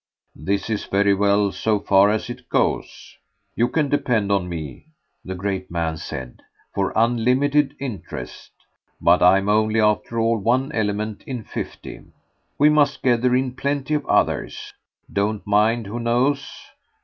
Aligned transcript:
"This 0.41 0.67
is 0.67 0.85
very 0.85 1.13
well 1.13 1.51
so 1.51 1.79
far 1.79 2.09
as 2.09 2.27
it 2.27 2.49
goes. 2.49 3.17
You 3.53 3.67
can 3.67 3.87
depend 3.87 4.31
on 4.31 4.49
me," 4.49 4.87
the 5.23 5.35
great 5.35 5.69
man 5.69 5.95
said, 5.97 6.41
"for 6.73 6.91
unlimited 6.95 7.75
interest. 7.79 8.49
But 8.99 9.21
I'm 9.21 9.47
only, 9.47 9.79
after 9.79 10.19
all, 10.19 10.39
one 10.39 10.71
element 10.71 11.23
in 11.27 11.43
fifty. 11.43 12.01
We 12.57 12.67
must 12.67 13.03
gather 13.03 13.35
in 13.35 13.51
plenty 13.53 13.93
of 13.93 14.03
others. 14.07 14.73
Don't 15.13 15.45
mind 15.45 15.85
who 15.85 15.99
knows. 15.99 16.51